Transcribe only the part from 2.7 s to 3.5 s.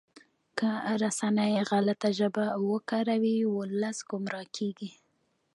وکاروي